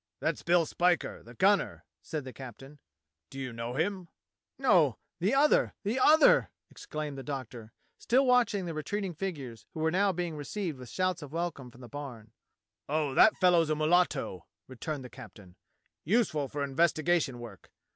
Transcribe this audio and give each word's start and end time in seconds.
"That's 0.19 0.41
Bill 0.41 0.65
Spiker 0.65 1.21
the 1.21 1.35
gunner," 1.35 1.85
said 2.01 2.23
the 2.23 2.33
captain. 2.33 2.79
"Do 3.29 3.37
you 3.39 3.53
know 3.53 3.75
him?" 3.75 4.07
"No— 4.57 4.97
the 5.19 5.35
other, 5.35 5.75
the 5.83 5.99
other," 5.99 6.49
exclaimed 6.71 7.19
the 7.19 7.21
Doctor, 7.21 7.71
still 7.99 8.25
watching 8.25 8.65
the 8.65 8.73
retreating 8.73 9.13
figures 9.13 9.67
who 9.75 9.79
were 9.81 9.91
now 9.91 10.11
being 10.11 10.35
received 10.35 10.79
with 10.79 10.89
shouts 10.89 11.21
of 11.21 11.31
welcome 11.33 11.69
from 11.69 11.81
the 11.81 11.87
barn. 11.87 12.31
"Oh, 12.89 13.13
that 13.13 13.37
fellow's 13.37 13.69
a 13.69 13.75
mulatto," 13.75 14.47
returned 14.67 15.03
the 15.03 15.07
captain; 15.11 15.55
"useful 16.03 16.47
for 16.47 16.63
investigation 16.63 17.37
work. 17.37 17.69